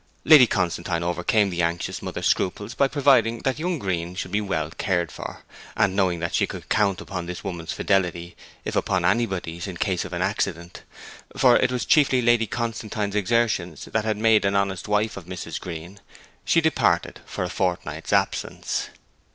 Lady 0.25 0.47
Constantine 0.47 1.03
overcame 1.03 1.51
the 1.51 1.61
anxious 1.61 2.01
mother's 2.01 2.25
scruples 2.25 2.73
by 2.73 2.87
providing 2.87 3.37
that 3.41 3.59
young 3.59 3.77
Green 3.77 4.15
should 4.15 4.31
be 4.31 4.41
well 4.41 4.71
cared 4.71 5.11
for; 5.11 5.43
and 5.77 5.95
knowing 5.95 6.17
that 6.19 6.33
she 6.33 6.47
could 6.47 6.69
count 6.69 6.99
upon 6.99 7.27
this 7.27 7.43
woman's 7.43 7.71
fidelity, 7.71 8.35
if 8.65 8.75
upon 8.75 9.05
anybody's, 9.05 9.67
in 9.67 9.77
case 9.77 10.03
of 10.03 10.11
an 10.11 10.23
accident 10.23 10.81
(for 11.37 11.55
it 11.55 11.71
was 11.71 11.85
chiefly 11.85 12.19
Lady 12.19 12.47
Constantine's 12.47 13.13
exertions 13.13 13.85
that 13.85 14.03
had 14.03 14.17
made 14.17 14.43
an 14.43 14.55
honest 14.55 14.87
wife 14.87 15.17
of 15.17 15.25
Mrs. 15.27 15.59
Green), 15.59 15.99
she 16.43 16.61
departed 16.61 17.19
for 17.27 17.43
a 17.43 17.47
fortnight's 17.49 18.11
absence. 18.11 18.89